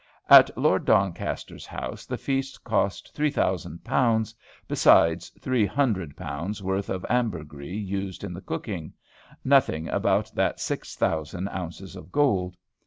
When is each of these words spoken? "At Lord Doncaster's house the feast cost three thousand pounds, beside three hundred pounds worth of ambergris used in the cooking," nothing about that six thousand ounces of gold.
"At 0.31 0.49
Lord 0.57 0.85
Doncaster's 0.85 1.67
house 1.67 2.07
the 2.07 2.17
feast 2.17 2.63
cost 2.63 3.13
three 3.13 3.29
thousand 3.29 3.83
pounds, 3.83 4.33
beside 4.67 5.21
three 5.39 5.67
hundred 5.67 6.17
pounds 6.17 6.63
worth 6.63 6.89
of 6.89 7.05
ambergris 7.07 7.87
used 7.87 8.23
in 8.23 8.33
the 8.33 8.41
cooking," 8.41 8.93
nothing 9.45 9.89
about 9.89 10.33
that 10.33 10.59
six 10.59 10.95
thousand 10.95 11.49
ounces 11.49 11.95
of 11.95 12.11
gold. 12.11 12.57